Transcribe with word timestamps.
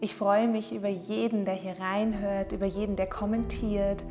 Ich 0.00 0.14
freue 0.14 0.48
mich 0.48 0.74
über 0.74 0.88
jeden, 0.88 1.44
der 1.44 1.54
hier 1.54 1.78
reinhört, 1.78 2.52
über 2.52 2.66
jeden, 2.66 2.96
der 2.96 3.06
kommentiert. 3.06 4.02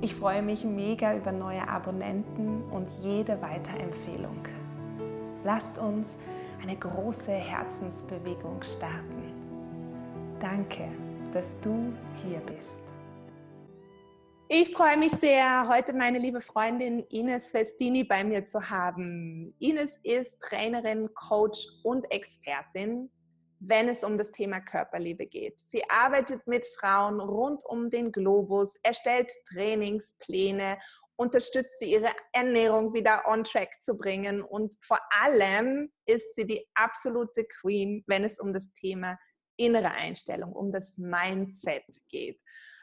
Ich 0.00 0.14
freue 0.14 0.42
mich 0.42 0.64
mega 0.64 1.14
über 1.14 1.32
neue 1.32 1.66
Abonnenten 1.68 2.62
und 2.70 2.88
jede 3.00 3.40
Weiterempfehlung. 3.42 4.46
Lasst 5.44 5.78
uns 5.78 6.16
eine 6.62 6.76
große 6.76 7.32
Herzensbewegung 7.32 8.62
starten. 8.62 9.32
Danke, 10.40 10.88
dass 11.32 11.58
du 11.60 11.92
hier 12.24 12.40
bist. 12.40 12.80
Ich 14.48 14.72
freue 14.72 14.96
mich 14.96 15.12
sehr, 15.12 15.66
heute 15.68 15.92
meine 15.92 16.18
liebe 16.18 16.40
Freundin 16.40 17.00
Ines 17.08 17.50
Festini 17.50 18.04
bei 18.04 18.22
mir 18.22 18.44
zu 18.44 18.70
haben. 18.70 19.54
Ines 19.58 19.98
ist 20.04 20.40
Trainerin, 20.40 21.12
Coach 21.14 21.66
und 21.82 22.10
Expertin, 22.12 23.10
wenn 23.60 23.88
es 23.88 24.04
um 24.04 24.18
das 24.18 24.32
Thema 24.32 24.60
Körperliebe 24.60 25.26
geht. 25.26 25.60
Sie 25.60 25.88
arbeitet 25.88 26.46
mit 26.46 26.66
Frauen 26.78 27.20
rund 27.20 27.64
um 27.64 27.90
den 27.90 28.12
Globus, 28.12 28.76
erstellt 28.82 29.32
Trainingspläne, 29.48 30.78
unterstützt 31.16 31.78
sie 31.78 31.92
ihre 31.92 32.10
Ernährung 32.32 32.92
wieder 32.92 33.24
on 33.26 33.44
track 33.44 33.80
zu 33.80 33.96
bringen 33.96 34.42
und 34.42 34.76
vor 34.82 35.00
allem 35.10 35.90
ist 36.04 36.34
sie 36.34 36.46
die 36.46 36.66
absolute 36.74 37.44
Queen, 37.44 38.04
wenn 38.06 38.24
es 38.24 38.38
um 38.38 38.52
das 38.52 38.70
Thema 38.74 39.18
innere 39.56 39.90
Einstellung, 39.90 40.52
um 40.52 40.70
das 40.72 40.98
Mindset 40.98 41.84
geht. 42.08 42.40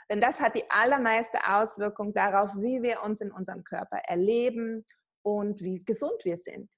Denn 0.09 0.19
das 0.19 0.39
hat 0.39 0.55
die 0.55 0.69
allermeiste 0.69 1.39
Auswirkung 1.47 2.13
darauf, 2.13 2.51
wie 2.57 2.81
wir 2.81 3.03
uns 3.03 3.21
in 3.21 3.31
unserem 3.31 3.63
Körper 3.63 3.97
erleben 3.97 4.83
und 5.21 5.61
wie 5.61 5.83
gesund 5.83 6.25
wir 6.25 6.37
sind. 6.37 6.69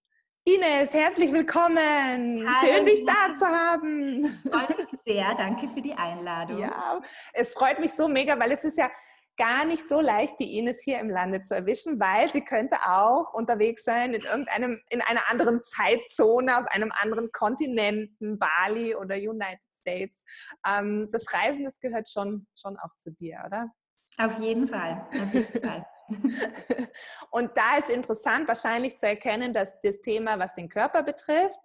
Ines, 0.47 0.93
herzlich 0.93 1.33
willkommen. 1.33 2.47
Hallo. 2.47 2.73
Schön, 2.75 2.85
dich 2.85 3.03
da 3.03 3.33
zu 3.33 3.47
haben. 3.47 4.25
Freut 4.47 4.77
mich 4.77 4.99
sehr. 5.03 5.33
Danke 5.33 5.67
für 5.67 5.81
die 5.81 5.95
Einladung. 5.95 6.59
Ja, 6.59 7.01
es 7.33 7.55
freut 7.55 7.79
mich 7.79 7.93
so 7.93 8.07
mega, 8.07 8.37
weil 8.37 8.51
es 8.51 8.63
ist 8.63 8.77
ja 8.77 8.91
gar 9.37 9.65
nicht 9.65 9.87
so 9.87 10.01
leicht, 10.01 10.39
die 10.39 10.59
Ines 10.59 10.83
hier 10.83 10.99
im 10.99 11.09
Lande 11.09 11.41
zu 11.41 11.55
erwischen, 11.55 11.99
weil 11.99 12.31
sie 12.31 12.45
könnte 12.45 12.75
auch 12.85 13.33
unterwegs 13.33 13.85
sein 13.85 14.13
in 14.13 14.21
irgendeinem, 14.21 14.79
in 14.91 15.01
einer 15.01 15.27
anderen 15.31 15.63
Zeitzone, 15.63 16.59
auf 16.59 16.67
einem 16.67 16.91
anderen 16.91 17.31
Kontinenten, 17.31 18.37
Bali 18.37 18.93
oder 18.93 19.15
United 19.15 19.73
States. 19.73 20.23
Ähm, 20.63 21.09
das 21.11 21.25
Reisen, 21.33 21.63
das 21.63 21.79
gehört 21.79 22.07
schon, 22.07 22.45
schon 22.55 22.77
auch 22.77 22.95
zu 22.97 23.09
dir, 23.09 23.41
oder? 23.47 23.71
Auf 24.19 24.37
jeden 24.37 24.67
Fall. 24.67 25.07
Auf 25.09 25.33
jeden 25.33 25.65
Fall. 25.65 25.87
Und 27.31 27.57
da 27.57 27.77
ist 27.77 27.89
interessant 27.89 28.47
wahrscheinlich 28.47 28.97
zu 28.97 29.07
erkennen, 29.07 29.53
dass 29.53 29.79
das 29.81 30.01
Thema, 30.01 30.39
was 30.39 30.53
den 30.53 30.69
Körper 30.69 31.03
betrifft, 31.03 31.59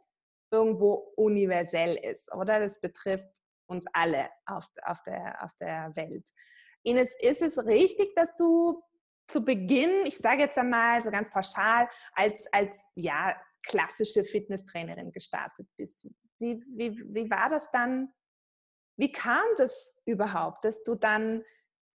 irgendwo 0.51 1.13
universell 1.17 1.97
ist, 1.97 2.33
oder? 2.35 2.59
Das 2.59 2.81
betrifft 2.81 3.29
uns 3.67 3.87
alle 3.93 4.29
auf, 4.47 4.67
auf, 4.85 5.03
der, 5.03 5.43
auf 5.45 5.55
der 5.61 5.95
Welt. 5.95 6.29
Ines, 6.83 7.15
ist 7.21 7.43
es 7.43 7.59
richtig, 7.65 8.15
dass 8.17 8.35
du 8.37 8.83
zu 9.29 9.45
Beginn, 9.45 10.05
ich 10.05 10.19
sage 10.19 10.43
jetzt 10.43 10.59
einmal 10.59 11.03
so 11.03 11.11
ganz 11.11 11.31
pauschal, 11.31 11.89
als, 12.15 12.47
als 12.53 12.77
ja, 12.97 13.41
klassische 13.63 14.25
Fitnesstrainerin 14.25 15.13
gestartet 15.13 15.69
bist? 15.77 16.07
Wie, 16.39 16.61
wie, 16.75 16.99
wie 17.15 17.31
war 17.31 17.49
das 17.49 17.71
dann? 17.71 18.13
Wie 18.97 19.13
kam 19.13 19.45
das 19.57 19.95
überhaupt, 20.05 20.65
dass 20.65 20.83
du 20.83 20.95
dann, 20.95 21.45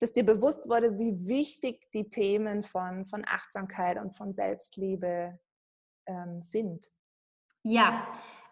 dass 0.01 0.13
dir 0.13 0.25
bewusst 0.25 0.69
wurde, 0.69 0.99
wie 0.99 1.27
wichtig 1.27 1.91
die 1.93 2.09
Themen 2.09 2.63
von, 2.63 3.07
von 3.07 3.23
Achtsamkeit 3.27 3.99
und 3.99 4.17
von 4.17 4.33
Selbstliebe 4.33 5.39
ähm, 6.07 6.41
sind? 6.41 6.87
Ja, 7.63 8.07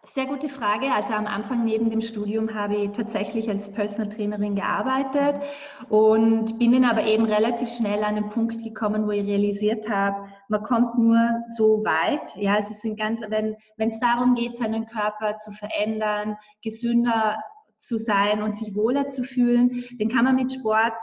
sehr 0.05 0.27
gute 0.27 0.47
Frage. 0.47 0.91
Also 0.91 1.13
am 1.13 1.27
Anfang 1.27 1.65
neben 1.65 1.89
dem 1.89 2.01
Studium 2.01 2.53
habe 2.53 2.75
ich 2.75 2.91
tatsächlich 2.91 3.49
als 3.49 3.71
Personal 3.71 4.09
Trainerin 4.13 4.55
gearbeitet 4.55 5.41
und 5.89 6.57
bin 6.59 6.71
dann 6.71 6.85
aber 6.85 7.03
eben 7.03 7.25
relativ 7.25 7.69
schnell 7.69 8.03
an 8.03 8.15
den 8.15 8.29
Punkt 8.29 8.63
gekommen, 8.63 9.07
wo 9.07 9.11
ich 9.11 9.25
realisiert 9.25 9.89
habe, 9.89 10.29
man 10.47 10.63
kommt 10.63 10.97
nur 10.97 11.17
so 11.55 11.83
weit. 11.83 12.35
Ja, 12.35 12.57
es 12.57 12.69
ist 12.69 12.83
ein 12.85 12.95
ganz, 12.95 13.21
wenn 13.21 13.55
es 13.77 13.99
darum 13.99 14.35
geht, 14.35 14.57
seinen 14.57 14.85
Körper 14.85 15.39
zu 15.39 15.51
verändern, 15.51 16.37
gesünder 16.63 17.39
zu 17.77 17.97
sein 17.97 18.41
und 18.43 18.57
sich 18.57 18.75
wohler 18.75 19.09
zu 19.09 19.23
fühlen, 19.23 19.83
dann 19.99 20.09
kann 20.09 20.25
man 20.25 20.35
mit 20.35 20.51
Sport 20.51 20.97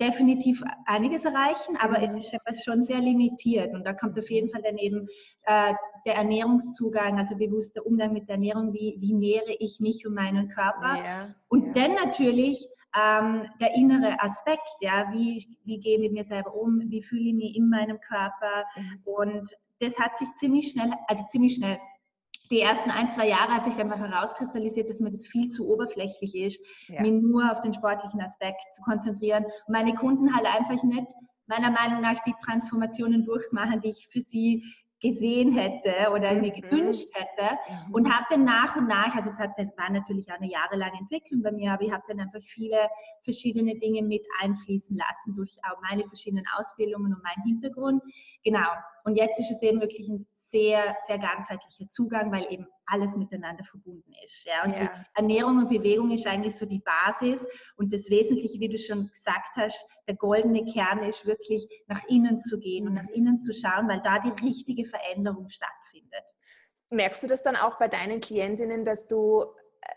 definitiv 0.00 0.62
einiges 0.86 1.24
erreichen, 1.24 1.76
aber 1.78 2.02
es 2.02 2.14
ist 2.14 2.64
schon 2.64 2.82
sehr 2.82 3.00
limitiert. 3.00 3.74
Und 3.74 3.84
da 3.84 3.92
kommt 3.92 4.18
auf 4.18 4.30
jeden 4.30 4.50
Fall 4.50 4.62
daneben 4.64 5.06
äh, 5.44 5.74
der 6.06 6.16
Ernährungszugang, 6.16 7.18
also 7.18 7.36
bewusster 7.36 7.84
Umgang 7.86 8.12
mit 8.12 8.28
der 8.28 8.34
Ernährung, 8.34 8.72
wie, 8.72 8.96
wie 8.98 9.14
nähere 9.14 9.54
ich 9.58 9.80
mich 9.80 10.06
und 10.06 10.14
meinen 10.14 10.48
Körper. 10.48 10.96
Ja, 10.96 11.34
und 11.48 11.66
ja. 11.66 11.72
dann 11.72 11.94
natürlich 11.94 12.66
ähm, 12.96 13.48
der 13.60 13.74
innere 13.74 14.20
Aspekt, 14.20 14.68
ja, 14.80 15.08
wie, 15.12 15.46
wie 15.64 15.80
gehe 15.80 15.96
ich 15.96 16.00
mit 16.00 16.12
mir 16.12 16.24
selber 16.24 16.54
um, 16.54 16.80
wie 16.90 17.02
fühle 17.02 17.28
ich 17.28 17.34
mich 17.34 17.56
in 17.56 17.68
meinem 17.68 18.00
Körper. 18.00 18.64
Mhm. 18.76 19.00
Und 19.04 19.56
das 19.80 19.98
hat 19.98 20.16
sich 20.18 20.28
ziemlich 20.36 20.70
schnell, 20.70 20.92
also 21.08 21.24
ziemlich 21.26 21.56
schnell, 21.56 21.78
die 22.54 22.60
ersten 22.60 22.90
ein, 22.90 23.10
zwei 23.10 23.28
Jahre 23.28 23.52
hat 23.52 23.64
sich 23.64 23.76
einfach 23.80 23.98
herauskristallisiert, 23.98 24.88
dass 24.88 25.00
mir 25.00 25.10
das 25.10 25.26
viel 25.26 25.48
zu 25.50 25.68
oberflächlich 25.68 26.34
ist, 26.36 26.60
Ja. 26.88 27.02
mich 27.02 27.12
nur 27.20 27.50
auf 27.50 27.60
den 27.60 27.74
sportlichen 27.74 28.20
Aspekt 28.20 28.62
zu 28.74 28.82
konzentrieren 28.82 29.44
und 29.44 29.72
meine 29.72 29.94
Kunden 29.94 30.34
halt 30.34 30.46
einfach 30.46 30.80
nicht 30.84 31.08
meiner 31.46 31.70
Meinung 31.72 32.00
nach 32.00 32.20
die 32.20 32.34
Transformationen 32.44 33.24
durchmachen, 33.24 33.80
die 33.80 33.88
ich 33.88 34.08
für 34.10 34.22
sie 34.22 34.62
gesehen 35.00 35.52
hätte 35.52 36.10
oder 36.12 36.32
mir 36.34 36.52
Mhm. 36.52 36.62
gewünscht 36.62 37.08
hätte 37.12 37.58
Mhm. 37.88 37.94
und 37.94 38.10
habe 38.10 38.24
dann 38.30 38.44
nach 38.44 38.76
und 38.76 38.86
nach, 38.86 39.14
also 39.14 39.28
es 39.30 39.38
hat, 39.38 39.50
das 39.58 39.76
war 39.76 39.90
natürlich 39.90 40.30
auch 40.30 40.36
eine 40.38 40.48
jahrelange 40.50 40.96
Entwicklung 40.98 41.42
bei 41.42 41.52
mir, 41.52 41.72
aber 41.72 41.82
ich 41.82 41.92
habe 41.92 42.04
dann 42.08 42.20
einfach 42.20 42.40
viele 42.46 42.78
verschiedene 43.22 43.74
Dinge 43.80 44.00
mit 44.02 44.24
einfließen 44.40 44.96
lassen 44.96 45.34
durch 45.36 45.58
auch 45.68 45.78
meine 45.90 46.06
verschiedenen 46.06 46.44
Ausbildungen 46.56 47.12
und 47.12 47.22
meinen 47.22 47.42
Hintergrund. 47.46 48.02
Genau. 48.44 48.66
Und 49.04 49.16
jetzt 49.16 49.38
ist 49.40 49.50
es 49.50 49.60
eben 49.62 49.80
wirklich 49.80 50.08
ein 50.08 50.26
sehr, 50.54 50.96
sehr 51.08 51.18
ganzheitlicher 51.18 51.90
Zugang, 51.90 52.30
weil 52.30 52.46
eben 52.52 52.66
alles 52.86 53.16
miteinander 53.16 53.64
verbunden 53.64 54.12
ist. 54.24 54.44
Ja? 54.44 54.64
Und 54.64 54.78
Ja. 54.78 55.04
Ernährung 55.14 55.58
und 55.58 55.68
Bewegung 55.68 56.12
ist 56.12 56.26
eigentlich 56.26 56.54
so 56.54 56.64
die 56.64 56.80
Basis 56.80 57.44
und 57.76 57.92
das 57.92 58.08
Wesentliche, 58.08 58.60
wie 58.60 58.68
du 58.68 58.78
schon 58.78 59.08
gesagt 59.08 59.56
hast, 59.56 59.84
der 60.06 60.14
goldene 60.14 60.64
Kern 60.64 61.02
ist 61.02 61.26
wirklich 61.26 61.66
nach 61.88 62.04
innen 62.08 62.40
zu 62.40 62.58
gehen 62.60 62.86
und 62.86 62.94
Mhm. 62.94 62.98
nach 63.02 63.08
innen 63.10 63.40
zu 63.40 63.52
schauen, 63.52 63.88
weil 63.88 64.00
da 64.02 64.20
die 64.20 64.44
richtige 64.46 64.84
Veränderung 64.84 65.48
stattfindet. 65.48 66.22
Merkst 66.90 67.24
du 67.24 67.26
das 67.26 67.42
dann 67.42 67.56
auch 67.56 67.78
bei 67.78 67.88
deinen 67.88 68.20
Klientinnen, 68.20 68.84
dass 68.84 69.06
du, 69.08 69.44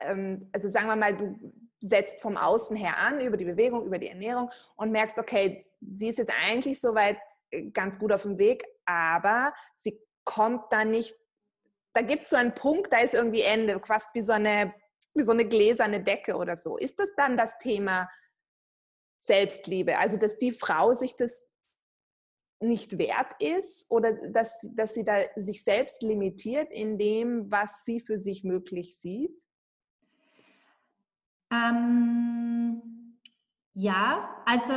ähm, 0.02 0.50
also 0.54 0.70
sagen 0.70 0.88
wir 0.88 0.96
mal, 0.96 1.16
du 1.16 1.54
setzt 1.80 2.20
vom 2.22 2.38
Außen 2.38 2.76
her 2.76 2.98
an, 2.98 3.22
über 3.22 3.38
die 3.38 3.46
Bewegung, 3.46 3.86
über 3.86 4.00
die 4.00 4.08
Ernährung 4.08 4.50
und 4.76 4.92
merkst, 4.92 5.20
okay, 5.20 5.68
sie 5.92 6.08
ist 6.08 6.18
jetzt 6.18 6.34
eigentlich 6.48 6.82
soweit 6.82 7.20
äh, 7.52 7.70
ganz 7.70 8.00
gut 8.00 8.12
auf 8.12 8.24
dem 8.24 8.40
Weg, 8.40 8.66
aber 8.86 9.54
sie 9.76 10.00
kommt 10.28 10.72
da 10.72 10.86
nicht, 10.86 11.16
da 11.94 12.02
gibt 12.04 12.24
es 12.24 12.30
so 12.30 12.36
einen 12.36 12.54
Punkt, 12.54 12.94
da 12.94 13.00
ist 13.00 13.16
irgendwie 13.16 13.42
Ende, 13.42 13.80
fast 13.80 14.14
wie 14.14 14.22
so 14.22 14.34
eine, 14.34 14.76
wie 15.16 15.24
so 15.24 15.32
eine 15.32 15.48
gläserne 15.48 16.04
Decke 16.04 16.36
oder 16.36 16.56
so. 16.56 16.78
Ist 16.78 17.00
das 17.00 17.10
dann 17.16 17.38
das 17.38 17.58
Thema 17.58 18.08
Selbstliebe? 19.18 19.98
Also, 19.98 20.18
dass 20.18 20.38
die 20.38 20.52
Frau 20.52 20.94
sich 20.94 21.16
das 21.16 21.44
nicht 22.60 22.98
wert 22.98 23.34
ist 23.40 23.90
oder 23.90 24.14
dass, 24.30 24.60
dass 24.64 24.94
sie 24.94 25.04
da 25.04 25.18
sich 25.36 25.64
selbst 25.64 26.02
limitiert 26.02 26.72
in 26.72 26.98
dem, 26.98 27.50
was 27.52 27.86
sie 27.86 28.00
für 28.00 28.18
sich 28.18 28.44
möglich 28.44 29.00
sieht? 29.00 29.42
Ähm, 31.52 33.18
ja, 33.74 34.44
also 34.46 34.74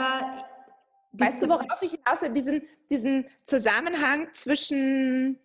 Weißt 1.13 1.43
du, 1.43 1.49
worauf 1.49 1.83
ich 1.83 1.93
hinaus 1.93 2.23
will? 2.23 2.31
Diesen, 2.31 2.63
diesen 2.89 3.29
Zusammenhang 3.45 4.33
zwischen, 4.33 5.41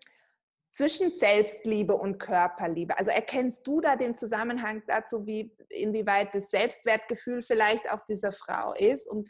zwischen 0.70 1.12
Selbstliebe 1.12 1.96
und 1.96 2.20
Körperliebe. 2.20 2.98
Also 2.98 3.12
erkennst 3.12 3.66
du 3.66 3.82
da 3.82 3.96
den 3.96 4.16
Zusammenhang 4.16 4.84
dazu, 4.88 5.26
wie, 5.26 5.56
inwieweit 5.70 6.36
das 6.36 6.52
Selbstwertgefühl 6.52 7.42
vielleicht 7.42 7.92
auch 7.92 8.02
dieser 8.06 8.32
Frau 8.32 8.74
ist 8.74 9.08
und 9.08 9.28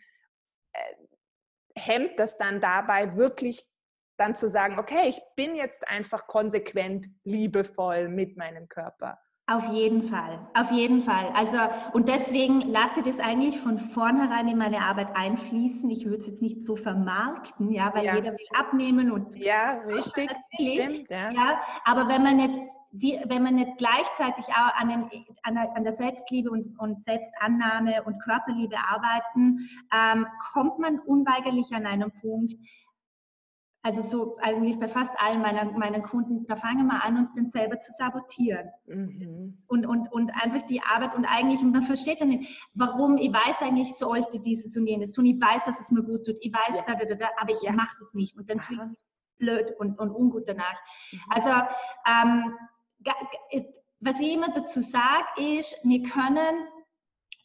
äh, 0.73 0.95
hemmt 1.77 2.19
das 2.19 2.37
dann 2.37 2.59
dabei 2.59 3.15
wirklich 3.15 3.65
dann 4.17 4.35
zu 4.35 4.47
sagen, 4.47 4.79
okay, 4.79 5.07
ich 5.07 5.21
bin 5.35 5.55
jetzt 5.55 5.87
einfach 5.87 6.27
konsequent 6.27 7.07
liebevoll 7.23 8.07
mit 8.09 8.37
meinem 8.37 8.67
Körper? 8.67 9.19
Auf 9.47 9.67
jeden 9.71 10.01
Fall, 10.01 10.39
auf 10.55 10.71
jeden 10.71 11.03
Fall. 11.03 11.31
Also, 11.35 11.57
und 11.93 12.07
deswegen 12.07 12.61
lasse 12.61 13.01
ich 13.01 13.05
das 13.05 13.19
eigentlich 13.19 13.59
von 13.59 13.77
vornherein 13.77 14.47
in 14.47 14.57
meine 14.57 14.81
Arbeit 14.81 15.15
einfließen. 15.15 15.87
Ich 15.91 16.05
würde 16.05 16.17
es 16.17 16.27
jetzt 16.27 16.41
nicht 16.41 16.63
so 16.63 16.75
vermarkten, 16.75 17.71
ja, 17.71 17.93
weil 17.93 18.05
ja. 18.05 18.15
jeder 18.15 18.31
will 18.31 18.47
abnehmen 18.57 19.11
und. 19.11 19.35
Ja, 19.35 19.81
richtig, 19.85 20.31
stimmt, 20.59 21.07
ja. 21.11 21.29
ja. 21.29 21.61
Aber 21.83 22.07
wenn 22.07 22.23
man 22.23 22.37
nicht, 22.37 22.59
die, 22.89 23.21
wenn 23.27 23.43
man 23.43 23.53
nicht 23.55 23.77
gleichzeitig 23.77 24.45
auch 24.47 24.81
an, 24.81 24.89
dem, 24.89 25.09
an, 25.43 25.53
der, 25.53 25.75
an 25.75 25.83
der, 25.83 25.93
Selbstliebe 25.93 26.49
und, 26.49 26.79
und, 26.79 27.03
Selbstannahme 27.03 28.01
und 28.01 28.19
Körperliebe 28.23 28.77
arbeiten, 28.77 29.69
ähm, 29.93 30.25
kommt 30.53 30.79
man 30.79 30.97
unweigerlich 30.99 31.71
an 31.71 31.85
einen 31.85 32.11
Punkt, 32.11 32.55
also 33.85 34.01
so 34.01 34.37
eigentlich 34.41 34.79
bei 34.79 34.87
fast 34.87 35.15
allen 35.21 35.41
meiner, 35.41 35.65
meiner 35.65 35.99
Kunden, 36.01 36.47
da 36.47 36.55
fangen 36.55 36.87
wir 36.87 37.03
an, 37.03 37.17
uns 37.19 37.35
dann 37.35 37.51
selber 37.51 37.79
zu 37.79 37.91
sabotieren. 37.91 38.71
Mhm. 38.87 39.59
Und, 39.67 39.85
und, 39.85 40.11
und 40.11 40.31
einfach 40.43 40.63
die 40.63 40.81
Arbeit 40.81 41.13
und 41.13 41.25
eigentlich, 41.25 41.61
man 41.61 41.83
versteht 41.83 42.19
dann 42.19 42.29
nicht, 42.29 42.67
warum, 42.73 43.17
ich 43.17 43.31
weiß 43.31 43.61
eigentlich, 43.61 43.93
sollte 43.93 44.39
dieses 44.39 44.75
und 44.75 44.87
jenes 44.87 45.11
tun, 45.11 45.27
ich 45.27 45.39
weiß, 45.39 45.65
dass 45.65 45.79
es 45.79 45.91
mir 45.91 46.01
gut 46.01 46.25
tut, 46.25 46.35
ich 46.41 46.51
weiß, 46.51 46.77
ja. 46.77 46.81
da, 46.87 46.95
da, 46.95 47.13
da, 47.13 47.29
aber 47.39 47.53
ich 47.53 47.61
ja. 47.61 47.73
mache 47.73 48.03
es 48.03 48.15
nicht. 48.15 48.35
Und 48.35 48.49
dann 48.49 48.59
fühle 48.59 48.81
ich 48.85 48.89
mich 48.89 48.99
blöd 49.37 49.75
und, 49.77 49.99
und 49.99 50.09
ungut 50.09 50.49
danach. 50.49 50.81
Mhm. 51.11 51.19
Also, 51.29 51.51
ähm, 52.07 52.55
was 53.99 54.19
ich 54.19 54.33
immer 54.33 54.49
dazu 54.49 54.81
sage, 54.81 55.59
ist, 55.59 55.77
wir 55.83 56.01
können 56.01 56.55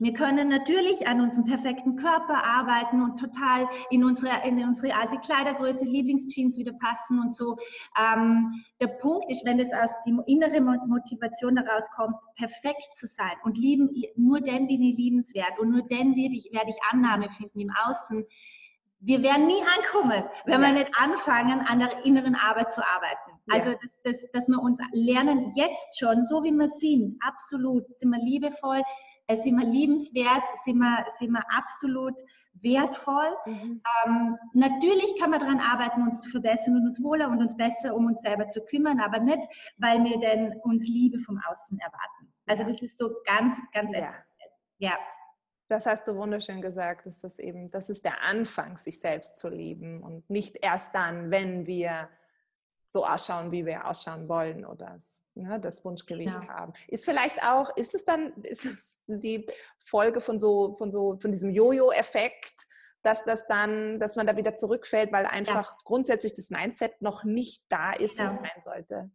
wir 0.01 0.15
können 0.15 0.49
natürlich 0.49 1.07
an 1.07 1.21
unserem 1.21 1.45
perfekten 1.45 1.97
Körper 1.97 2.43
arbeiten 2.43 3.03
und 3.03 3.19
total 3.19 3.69
in 3.91 4.03
unsere, 4.03 4.33
in 4.47 4.59
unsere 4.65 4.97
alte 4.97 5.19
Kleidergröße, 5.19 5.85
Lieblingsjeans 5.85 6.57
wieder 6.57 6.73
passen 6.73 7.21
und 7.21 7.35
so. 7.35 7.59
Ähm, 8.01 8.65
der 8.81 8.87
Punkt 8.87 9.31
ist, 9.31 9.45
wenn 9.45 9.61
es 9.61 9.73
aus 9.75 9.91
die 10.07 10.17
innere 10.27 10.61
Motivation 10.63 11.55
daraus 11.55 11.85
kommt, 11.95 12.17
perfekt 12.35 12.97
zu 12.97 13.07
sein 13.07 13.33
und 13.45 13.59
lieben, 13.59 13.91
nur 14.17 14.41
dann 14.41 14.67
bin 14.69 14.83
ich 14.83 14.97
liebenswert 14.97 15.59
und 15.59 15.71
nur 15.71 15.83
dann 15.83 16.17
werde 16.17 16.35
ich, 16.35 16.49
werde 16.51 16.71
ich 16.71 16.79
Annahme 16.91 17.29
finden 17.31 17.61
im 17.61 17.71
Außen. 17.85 18.25
Wir 19.03 19.23
werden 19.23 19.47
nie 19.47 19.63
ankommen, 19.79 20.25
wenn 20.47 20.61
wir 20.63 20.73
nicht 20.73 20.91
anfangen, 20.97 21.61
an 21.61 21.79
der 21.79 22.05
inneren 22.07 22.35
Arbeit 22.35 22.73
zu 22.73 22.83
arbeiten. 22.83 23.39
Also, 23.49 23.73
dass, 23.73 24.03
dass, 24.03 24.31
dass 24.33 24.49
wir 24.49 24.61
uns 24.61 24.79
lernen, 24.93 25.53
jetzt 25.55 25.99
schon, 25.99 26.23
so 26.23 26.43
wie 26.43 26.53
wir 26.53 26.69
sind, 26.69 27.19
absolut, 27.23 27.85
sind 27.99 28.11
wir 28.11 28.23
liebevoll, 28.23 28.83
sind 29.37 29.57
wir 29.59 29.67
liebenswert, 29.67 30.43
sind 30.65 30.79
wir, 30.79 31.07
sind 31.19 31.33
wir 31.33 31.43
absolut 31.51 32.15
wertvoll. 32.63 33.37
Mhm. 33.47 33.83
Ähm, 34.07 34.37
natürlich 34.53 35.19
kann 35.19 35.31
man 35.31 35.41
daran 35.41 35.61
arbeiten, 35.61 36.03
uns 36.03 36.21
zu 36.21 36.29
verbessern 36.29 36.77
und 36.77 36.87
uns 36.87 37.03
wohler 37.03 37.29
und 37.29 37.39
uns 37.39 37.57
besser 37.57 37.95
um 37.95 38.07
uns 38.07 38.23
selber 38.23 38.49
zu 38.49 38.61
kümmern, 38.65 39.01
aber 39.01 39.19
nicht, 39.21 39.43
weil 39.79 40.03
wir 40.05 40.19
denn 40.19 40.57
uns 40.63 40.87
Liebe 40.87 41.19
vom 41.19 41.41
Außen 41.49 41.79
erwarten. 41.79 42.33
Also 42.47 42.65
das 42.65 42.81
ist 42.83 42.99
so 42.99 43.11
ganz, 43.25 43.59
ganz 43.73 43.93
ja. 43.93 44.15
ja. 44.79 44.99
Das 45.69 45.87
hast 45.87 46.09
du 46.09 46.17
wunderschön 46.17 46.61
gesagt, 46.61 47.07
dass 47.07 47.21
das 47.21 47.39
eben, 47.39 47.71
das 47.71 47.91
ist 47.91 48.05
der 48.05 48.25
Anfang, 48.25 48.77
sich 48.77 48.99
selbst 48.99 49.37
zu 49.37 49.49
lieben 49.49 50.03
und 50.03 50.29
nicht 50.29 50.57
erst 50.61 50.93
dann, 50.97 51.31
wenn 51.31 51.67
wir 51.69 52.09
so 52.91 53.07
ausschauen, 53.07 53.53
wie 53.53 53.65
wir 53.65 53.87
ausschauen 53.87 54.29
wollen 54.29 54.67
oder 54.67 54.99
ne, 55.35 55.61
das 55.61 55.85
Wunschgewicht 55.85 56.41
genau. 56.41 56.53
haben. 56.53 56.73
Ist 56.89 57.05
vielleicht 57.05 57.43
auch, 57.43 57.75
ist 57.77 57.95
es 57.95 58.05
dann, 58.05 58.33
ist 58.43 58.65
es 58.65 59.01
die 59.07 59.47
Folge 59.79 60.21
von 60.21 60.39
so, 60.39 60.75
von 60.77 60.91
so, 60.91 61.17
von 61.21 61.33
diesem 61.33 61.51
Jojo-Effekt, 61.51 62.67
dass 63.03 63.25
das 63.25 63.47
dann, 63.47 63.99
dass 63.99 64.17
man 64.17 64.27
da 64.27 64.37
wieder 64.37 64.57
zurückfällt, 64.57 65.13
weil 65.13 65.25
einfach 65.25 65.71
ja. 65.71 65.79
grundsätzlich 65.85 66.35
das 66.35 66.51
Mindset 66.51 67.01
noch 67.01 67.25
nicht 67.25 67.65
da 67.69 67.93
ist, 67.93 68.19
genau. 68.19 68.31
was 68.31 68.39
sein 68.39 68.61
sollte 68.63 69.11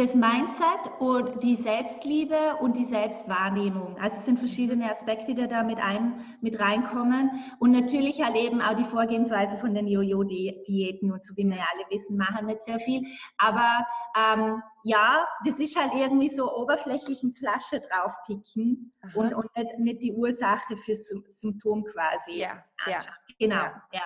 das 0.00 0.14
Mindset 0.14 0.98
und 0.98 1.42
die 1.42 1.56
Selbstliebe 1.56 2.56
und 2.60 2.74
die 2.74 2.86
Selbstwahrnehmung. 2.86 3.98
Also 3.98 4.16
es 4.16 4.24
sind 4.24 4.38
verschiedene 4.38 4.90
Aspekte, 4.90 5.34
die 5.34 5.46
da 5.46 5.62
mit, 5.62 5.78
ein, 5.78 6.24
mit 6.40 6.58
reinkommen. 6.58 7.30
Und 7.58 7.72
natürlich 7.72 8.22
halt 8.22 8.34
eben 8.34 8.62
auch 8.62 8.74
die 8.74 8.84
Vorgehensweise 8.84 9.58
von 9.58 9.74
den 9.74 9.86
Jojo-Diäten 9.86 11.12
und 11.12 11.22
so 11.22 11.36
wie 11.36 11.44
wir 11.44 11.58
alle 11.58 11.84
wissen, 11.90 12.16
machen 12.16 12.46
nicht 12.46 12.62
sehr 12.62 12.78
viel. 12.78 13.02
Aber 13.36 13.86
ähm, 14.16 14.62
ja, 14.84 15.26
das 15.44 15.58
ist 15.58 15.78
halt 15.78 15.92
irgendwie 15.94 16.30
so 16.30 16.50
oberflächlichen 16.50 17.34
Flasche 17.34 17.80
draufpicken 17.80 18.94
und, 19.14 19.34
und 19.34 19.54
nicht, 19.54 19.78
nicht, 19.78 20.02
die 20.02 20.12
Ursache 20.12 20.78
für 20.78 20.94
Symptom 20.94 21.84
quasi. 21.84 22.38
Ja, 22.38 22.64
ja. 22.86 23.00
Genau, 23.38 23.56
ja. 23.56 23.82
ja. 23.92 24.02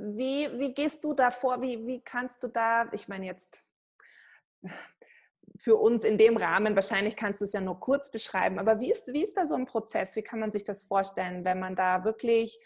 Wie, 0.00 0.48
wie 0.58 0.74
gehst 0.74 1.02
du 1.02 1.12
da 1.12 1.32
vor? 1.32 1.60
Wie, 1.60 1.84
wie 1.88 2.00
kannst 2.00 2.44
du 2.44 2.48
da, 2.48 2.86
ich 2.92 3.08
meine 3.08 3.26
jetzt 3.26 3.64
für 5.56 5.76
uns 5.76 6.04
in 6.04 6.18
dem 6.18 6.36
Rahmen, 6.36 6.74
wahrscheinlich 6.74 7.16
kannst 7.16 7.40
du 7.40 7.44
es 7.44 7.52
ja 7.52 7.60
nur 7.60 7.80
kurz 7.80 8.10
beschreiben, 8.10 8.58
aber 8.58 8.80
wie 8.80 8.90
ist, 8.90 9.12
wie 9.12 9.22
ist 9.22 9.36
da 9.36 9.46
so 9.46 9.54
ein 9.54 9.66
Prozess? 9.66 10.16
Wie 10.16 10.22
kann 10.22 10.40
man 10.40 10.52
sich 10.52 10.64
das 10.64 10.84
vorstellen, 10.84 11.44
wenn 11.44 11.60
man 11.60 11.76
da 11.76 12.04
wirklich, 12.04 12.58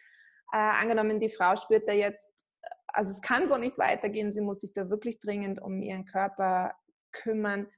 äh, 0.52 0.56
angenommen, 0.56 1.20
die 1.20 1.29
Frau 1.29 1.56
spürt 1.56 1.88
da 1.88 1.93
jetzt, 1.93 2.49
also 2.88 3.11
es 3.11 3.20
kann 3.20 3.49
so 3.49 3.56
nicht 3.56 3.79
weitergehen, 3.79 4.32
sie 4.32 4.40
muss 4.40 4.61
sich 4.61 4.73
da 4.73 4.90
wirklich 4.90 5.20
dringend 5.20 5.61
um 5.61 5.81
ihren 5.82 6.05
Körper 6.05 6.75
kümmern. 7.11 7.69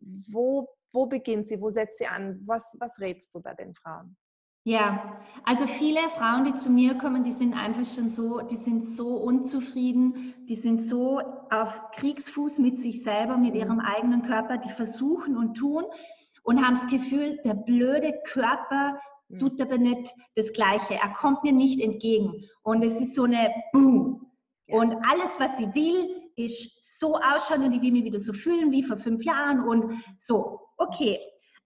Wo, 0.00 0.68
wo 0.92 1.06
beginnt 1.06 1.48
sie? 1.48 1.60
Wo 1.60 1.70
setzt 1.70 1.98
sie 1.98 2.06
an? 2.06 2.40
Was, 2.46 2.76
was 2.78 3.00
rätst 3.00 3.34
du 3.34 3.40
da 3.40 3.54
den 3.54 3.74
Frauen? 3.74 4.16
Ja, 4.64 5.18
also 5.44 5.66
viele 5.66 6.00
Frauen, 6.10 6.44
die 6.44 6.56
zu 6.56 6.68
mir 6.68 6.94
kommen, 6.94 7.24
die 7.24 7.32
sind 7.32 7.54
einfach 7.54 7.84
schon 7.86 8.10
so, 8.10 8.40
die 8.40 8.56
sind 8.56 8.84
so 8.84 9.16
unzufrieden, 9.16 10.34
die 10.48 10.54
sind 10.54 10.82
so 10.82 11.20
auf 11.50 11.90
Kriegsfuß 11.92 12.58
mit 12.58 12.78
sich 12.78 13.02
selber, 13.02 13.38
mit 13.38 13.54
mhm. 13.54 13.60
ihrem 13.60 13.80
eigenen 13.80 14.22
Körper, 14.22 14.58
die 14.58 14.68
versuchen 14.68 15.38
und 15.38 15.54
tun 15.54 15.84
und 16.42 16.62
haben 16.62 16.74
das 16.74 16.86
Gefühl, 16.88 17.40
der 17.44 17.54
blöde 17.54 18.14
Körper 18.26 19.00
mhm. 19.28 19.38
tut 19.38 19.60
aber 19.62 19.78
nicht 19.78 20.12
das 20.36 20.52
Gleiche, 20.52 20.94
er 20.94 21.08
kommt 21.14 21.42
mir 21.42 21.52
nicht 21.52 21.80
entgegen 21.80 22.44
und 22.62 22.82
es 22.82 23.00
ist 23.00 23.14
so 23.14 23.24
eine 23.24 23.50
Boom. 23.72 24.26
Und 24.68 24.94
alles, 25.10 25.40
was 25.40 25.56
sie 25.56 25.74
will, 25.74 26.08
ist 26.36 26.98
so 26.98 27.16
ausschauen 27.16 27.64
und 27.64 27.72
ich 27.72 27.80
will 27.80 27.92
mich 27.92 28.04
wieder 28.04 28.20
so 28.20 28.34
fühlen 28.34 28.70
wie 28.70 28.82
vor 28.82 28.98
fünf 28.98 29.24
Jahren 29.24 29.66
und 29.66 30.04
so, 30.18 30.60
okay. 30.76 31.18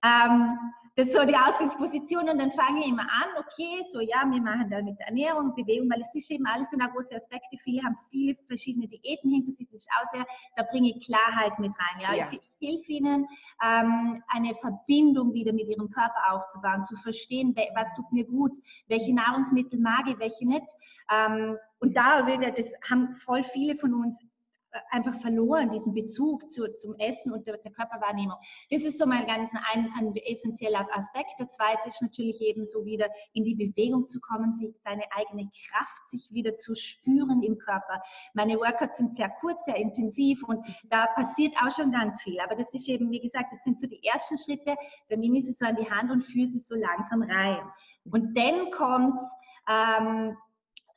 Ähm, 0.04 0.58
das 0.96 1.08
ist 1.08 1.14
so 1.14 1.24
die 1.24 1.36
Ausgangsposition 1.36 2.28
und 2.28 2.38
dann 2.38 2.52
fange 2.52 2.80
ich 2.80 2.88
immer 2.88 3.02
an, 3.02 3.28
okay, 3.38 3.82
so 3.90 4.00
ja, 4.00 4.24
wir 4.30 4.40
machen 4.40 4.70
da 4.70 4.80
mit 4.80 4.98
Ernährung, 5.00 5.52
Bewegung, 5.54 5.90
weil 5.90 6.00
es 6.00 6.14
ist 6.14 6.30
eben 6.30 6.46
alles 6.46 6.70
sind 6.70 6.82
auch 6.82 6.92
große 6.92 7.16
Aspekte. 7.16 7.56
Viele 7.64 7.82
haben 7.82 7.96
viele 8.10 8.36
verschiedene 8.46 8.86
Diäten 8.86 9.30
hinter 9.30 9.50
sich, 9.52 9.66
das 9.70 9.80
ist 9.80 9.90
auch 9.98 10.08
sehr, 10.12 10.24
da 10.56 10.62
bringe 10.70 10.90
ich 10.90 11.04
Klarheit 11.04 11.58
mit 11.58 11.72
rein. 11.72 12.00
Ja, 12.00 12.14
ja. 12.14 12.28
ich, 12.30 12.40
ich 12.58 12.68
helfe 12.70 12.92
ihnen, 12.92 13.26
ähm, 13.64 14.22
eine 14.28 14.54
Verbindung 14.54 15.34
wieder 15.34 15.52
mit 15.52 15.68
ihrem 15.68 15.90
Körper 15.90 16.32
aufzubauen, 16.32 16.84
zu 16.84 16.96
verstehen, 16.96 17.56
was 17.74 17.92
tut 17.96 18.10
mir 18.12 18.24
gut, 18.24 18.52
welche 18.86 19.12
Nahrungsmittel 19.12 19.80
mag 19.80 20.04
ich, 20.06 20.18
welche 20.20 20.46
nicht. 20.46 20.66
Ähm, 21.12 21.56
und 21.80 21.96
da, 21.96 22.22
das 22.22 22.66
haben 22.88 23.16
voll 23.16 23.42
viele 23.42 23.76
von 23.76 23.94
uns 23.94 24.16
einfach 24.90 25.14
verloren, 25.20 25.70
diesen 25.70 25.94
Bezug 25.94 26.52
zu, 26.52 26.74
zum 26.76 26.94
Essen 26.98 27.32
und 27.32 27.46
der, 27.46 27.58
der, 27.58 27.72
Körperwahrnehmung. 27.72 28.36
Das 28.70 28.82
ist 28.82 28.98
so 28.98 29.06
mein 29.06 29.26
ganz 29.26 29.52
ein, 29.72 29.90
ein 29.98 30.14
essentieller 30.16 30.86
Aspekt. 30.92 31.38
Der 31.38 31.48
zweite 31.48 31.88
ist 31.88 32.02
natürlich 32.02 32.40
eben 32.40 32.66
so 32.66 32.84
wieder 32.84 33.08
in 33.32 33.44
die 33.44 33.54
Bewegung 33.54 34.08
zu 34.08 34.20
kommen, 34.20 34.54
sich 34.54 34.74
seine 34.84 35.02
eigene 35.12 35.50
Kraft 35.68 36.08
sich 36.08 36.30
wieder 36.32 36.56
zu 36.56 36.74
spüren 36.74 37.42
im 37.42 37.58
Körper. 37.58 38.02
Meine 38.34 38.56
Workouts 38.58 38.98
sind 38.98 39.14
sehr 39.14 39.30
kurz, 39.40 39.64
sehr 39.64 39.76
intensiv 39.76 40.42
und 40.44 40.64
da 40.90 41.06
passiert 41.14 41.54
auch 41.62 41.70
schon 41.70 41.90
ganz 41.90 42.22
viel. 42.22 42.38
Aber 42.40 42.54
das 42.54 42.72
ist 42.72 42.88
eben, 42.88 43.10
wie 43.10 43.20
gesagt, 43.20 43.52
das 43.52 43.62
sind 43.64 43.80
so 43.80 43.86
die 43.86 44.04
ersten 44.04 44.36
Schritte. 44.38 44.74
Dann 45.08 45.20
nehme 45.20 45.38
ich 45.38 45.44
sie 45.44 45.52
so 45.52 45.66
an 45.66 45.76
die 45.76 45.90
Hand 45.90 46.10
und 46.10 46.22
führe 46.22 46.46
sie 46.46 46.58
so 46.58 46.74
langsam 46.74 47.22
rein. 47.22 47.62
Und 48.10 48.36
dann 48.36 48.70
kommt 48.70 49.20
ähm, 49.68 50.36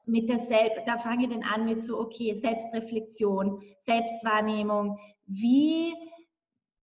mit 0.08 0.30
der 0.30 0.40
Selb 0.40 0.86
da 0.86 0.98
fange 0.98 1.26
ich 1.26 1.30
dann 1.30 1.44
an 1.44 1.66
mit 1.66 1.84
so, 1.84 2.00
okay, 2.00 2.34
Selbstreflexion, 2.34 3.62
Selbstwahrnehmung. 3.84 4.98
Wie 5.26 5.94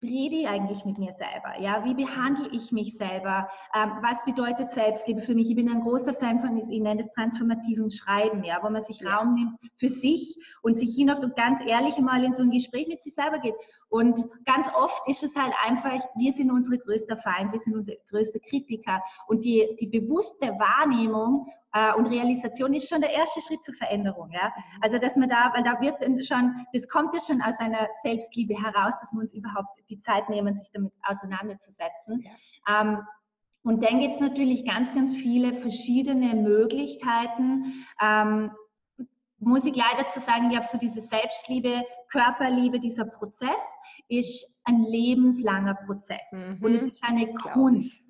rede 0.04 0.36
ich 0.36 0.48
eigentlich 0.48 0.84
mit 0.84 0.98
mir 0.98 1.12
selber? 1.12 1.58
Ja, 1.58 1.84
wie 1.84 1.94
behandle 1.94 2.48
ich 2.52 2.72
mich 2.72 2.96
selber? 2.96 3.48
Ähm, 3.74 3.92
was 4.02 4.24
bedeutet 4.24 4.70
Selbstliebe 4.70 5.20
für 5.20 5.34
mich? 5.34 5.48
Ich 5.48 5.56
bin 5.56 5.70
ein 5.70 5.80
großer 5.80 6.12
Fan 6.12 6.40
von, 6.40 6.56
ich 6.56 6.68
nenne 6.68 7.02
das 7.02 7.12
transformativen 7.12 7.90
Schreiben, 7.90 8.44
ja, 8.44 8.58
wo 8.62 8.70
man 8.70 8.82
sich 8.82 9.04
Raum 9.04 9.34
nimmt 9.34 9.58
für 9.76 9.88
sich 9.88 10.36
und 10.62 10.74
sich 10.74 10.94
hin 10.94 11.10
und 11.10 11.34
ganz 11.36 11.60
ehrlich 11.66 11.98
mal 11.98 12.22
in 12.22 12.34
so 12.34 12.42
ein 12.42 12.50
Gespräch 12.50 12.86
mit 12.88 13.02
sich 13.02 13.14
selber 13.14 13.38
geht. 13.38 13.54
Und 13.88 14.22
ganz 14.44 14.68
oft 14.76 15.02
ist 15.08 15.22
es 15.22 15.34
halt 15.36 15.54
einfach, 15.64 16.04
wir 16.16 16.32
sind 16.32 16.50
unsere 16.50 16.78
größter 16.78 17.16
Feind, 17.16 17.52
wir 17.52 17.60
sind 17.60 17.74
unsere 17.74 17.96
größte 18.10 18.40
Kritiker. 18.40 19.02
Und 19.26 19.44
die, 19.44 19.76
die 19.80 19.86
bewusste 19.86 20.48
Wahrnehmung 20.58 21.46
und 21.96 22.06
Realisation 22.06 22.72
ist 22.74 22.88
schon 22.88 23.00
der 23.00 23.12
erste 23.12 23.40
Schritt 23.40 23.64
zur 23.64 23.74
Veränderung. 23.74 24.30
Ja? 24.30 24.52
Also, 24.80 24.98
dass 24.98 25.16
man 25.16 25.28
da, 25.28 25.52
weil 25.54 25.64
da 25.64 25.80
wird 25.80 25.96
schon, 26.26 26.66
das 26.72 26.88
kommt 26.88 27.14
ja 27.14 27.20
schon 27.20 27.42
aus 27.42 27.58
einer 27.58 27.88
Selbstliebe 28.02 28.54
heraus, 28.54 28.94
dass 29.00 29.12
wir 29.12 29.20
uns 29.20 29.34
überhaupt 29.34 29.80
die 29.90 30.00
Zeit 30.00 30.28
nehmen, 30.28 30.54
sich 30.56 30.70
damit 30.72 30.92
auseinanderzusetzen. 31.02 32.24
Ja. 32.68 32.80
Ähm, 32.80 32.98
und 33.64 33.82
dann 33.82 33.98
gibt 33.98 34.16
es 34.16 34.20
natürlich 34.20 34.66
ganz, 34.66 34.94
ganz 34.94 35.16
viele 35.16 35.54
verschiedene 35.54 36.34
Möglichkeiten, 36.34 37.86
ähm, 38.00 38.50
muss 39.38 39.64
ich 39.64 39.74
leider 39.74 40.08
zu 40.08 40.20
sagen, 40.20 40.44
ich 40.44 40.50
glaube, 40.50 40.66
so 40.70 40.78
diese 40.78 41.00
Selbstliebe, 41.00 41.82
Körperliebe, 42.10 42.78
dieser 42.80 43.04
Prozess 43.04 43.62
ist 44.08 44.62
ein 44.64 44.82
lebenslanger 44.82 45.74
Prozess. 45.86 46.32
Mhm. 46.32 46.58
Und 46.62 46.74
es 46.74 46.82
ist 46.82 47.04
eine 47.04 47.32
Kunst, 47.34 48.02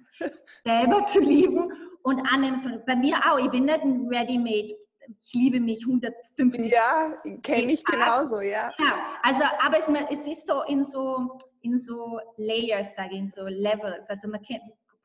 selber 0.65 1.07
zu 1.07 1.21
lieben 1.21 1.73
und 2.03 2.21
annehmen. 2.33 2.83
Bei 2.87 2.97
mir 2.97 3.17
auch, 3.31 3.39
ich 3.39 3.51
bin 3.51 3.65
nicht 3.65 3.83
ein 3.83 4.07
Ready-Made 4.09 4.77
ich 5.21 5.35
liebe 5.35 5.61
mich 5.61 5.85
150. 5.85 6.73
Ja, 6.73 7.13
kenne 7.43 7.73
ich 7.73 7.85
genauso, 7.85 8.41
ja. 8.41 8.73
Ja, 8.79 9.19
also, 9.23 9.43
aber 9.61 9.79
es, 9.79 10.21
es, 10.21 10.27
ist 10.27 10.47
so 10.47 10.63
in 10.63 10.85
so, 10.85 11.39
in 11.63 11.79
so 11.79 12.21
Layers, 12.37 12.95
sage 12.95 13.11
ich, 13.13 13.19
in 13.19 13.31
so 13.31 13.47
Levels. 13.47 14.09
Also 14.09 14.29
man 14.29 14.41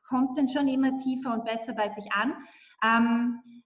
kommt 0.08 0.36
dann 0.36 0.48
schon 0.48 0.68
immer 0.68 0.96
tiefer 0.98 1.34
und 1.34 1.44
besser 1.44 1.72
bei 1.74 1.88
sich 1.90 2.10
an. 2.12 2.34
Ähm, 2.84 3.62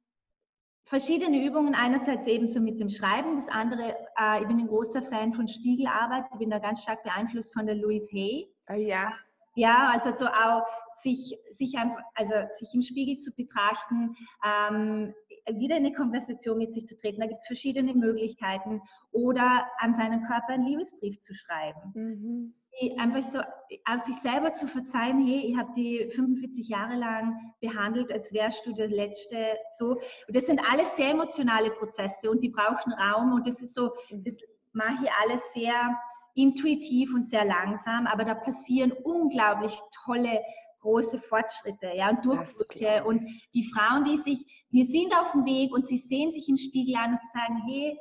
verschiedene 0.85 1.45
Übungen, 1.45 1.75
einerseits 1.75 2.27
eben 2.27 2.47
so 2.47 2.61
mit 2.61 2.81
dem 2.81 2.91
Schreiben, 2.91 3.37
das 3.37 3.49
andere, 3.49 3.97
äh, 4.19 4.43
ich 4.43 4.49
bin 4.49 4.59
ein 4.59 4.67
großer 4.67 5.03
Fan 5.03 5.33
von 5.33 5.49
Spiegelarbeit, 5.49 6.25
ich 6.33 6.39
bin 6.39 6.51
da 6.51 6.59
ganz 6.59 6.83
stark 6.83 7.03
beeinflusst 7.03 7.55
von 7.55 7.67
der 7.67 7.77
Louise 7.77 8.09
Hay. 8.13 8.51
Ah, 8.67 8.75
ja. 8.75 9.13
Ja, 9.55 9.91
also 9.93 10.17
so 10.17 10.27
auch 10.27 10.65
sich, 11.03 11.39
sich 11.51 11.77
einfach, 11.77 12.03
also 12.15 12.35
sich 12.57 12.75
im 12.75 12.83
Spiegel 12.83 13.19
zu 13.19 13.33
betrachten, 13.35 14.15
ähm, 14.45 15.15
wieder 15.47 15.77
in 15.77 15.85
eine 15.85 15.95
Konversation 15.95 16.59
mit 16.59 16.73
sich 16.73 16.87
zu 16.87 16.97
treten. 16.97 17.21
Da 17.21 17.27
gibt 17.27 17.41
es 17.41 17.47
verschiedene 17.47 17.95
Möglichkeiten. 17.95 18.81
Oder 19.13 19.67
an 19.79 19.95
seinen 19.95 20.23
Körper 20.25 20.55
einen 20.55 20.67
Liebesbrief 20.67 21.21
zu 21.21 21.35
schreiben. 21.35 21.93
Mhm 21.95 22.55
einfach 22.99 23.23
so 23.23 23.41
aus 23.87 24.07
sich 24.07 24.17
selber 24.17 24.55
zu 24.55 24.67
verzeihen, 24.67 25.25
hey, 25.25 25.47
ich 25.47 25.57
habe 25.57 25.73
die 25.77 26.11
45 26.11 26.69
Jahre 26.69 26.97
lang 26.97 27.55
behandelt, 27.61 28.13
als 28.13 28.33
wärst 28.33 28.67
du 28.67 28.73
der 28.73 28.89
Letzte, 28.89 29.57
so. 29.79 29.93
Und 29.93 30.37
das 30.37 30.47
sind 30.47 30.61
alles 30.71 30.97
sehr 30.97 31.11
emotionale 31.11 31.71
Prozesse 31.71 32.31
und 32.31 32.43
die 32.43 32.49
brauchen 32.49 32.93
Raum 32.93 33.33
und 33.33 33.47
das 33.47 33.61
ist 33.61 33.75
so, 33.75 33.93
mhm. 34.11 34.25
das 34.25 34.37
mache 34.73 35.05
ich 35.05 35.11
alles 35.23 35.41
sehr 35.53 35.97
intuitiv 36.35 37.15
und 37.15 37.27
sehr 37.29 37.45
langsam, 37.45 38.07
aber 38.07 38.25
da 38.25 38.35
passieren 38.35 38.93
unglaublich 38.93 39.77
tolle 40.05 40.41
große 40.81 41.19
Fortschritte 41.19 41.93
ja, 41.95 42.11
und 42.11 42.25
Durchbrüche. 42.25 43.05
Und 43.05 43.27
die 43.55 43.65
Frauen, 43.73 44.05
die 44.05 44.19
sich, 44.19 44.67
wir 44.71 44.85
sind 44.85 45.15
auf 45.15 45.33
dem 45.33 45.45
Weg 45.47 45.73
und 45.73 45.89
sie 45.89 45.97
sehen 45.97 46.31
sich 46.31 46.49
im 46.49 46.57
Spiegel 46.57 46.97
an 46.97 47.13
und 47.13 47.25
sagen, 47.33 47.63
hey, 47.67 47.99